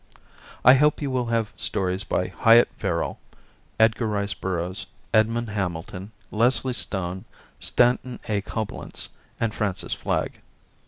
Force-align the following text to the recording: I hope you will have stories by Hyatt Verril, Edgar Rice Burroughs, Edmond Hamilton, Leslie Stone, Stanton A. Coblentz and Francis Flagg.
I 0.65 0.73
hope 0.73 0.99
you 0.99 1.11
will 1.11 1.27
have 1.27 1.53
stories 1.55 2.03
by 2.03 2.29
Hyatt 2.29 2.69
Verril, 2.79 3.19
Edgar 3.79 4.07
Rice 4.07 4.33
Burroughs, 4.33 4.87
Edmond 5.13 5.51
Hamilton, 5.51 6.11
Leslie 6.31 6.73
Stone, 6.73 7.23
Stanton 7.59 8.19
A. 8.27 8.41
Coblentz 8.41 9.09
and 9.39 9.53
Francis 9.53 9.93
Flagg. 9.93 10.41